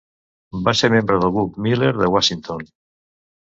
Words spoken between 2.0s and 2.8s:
de Washington.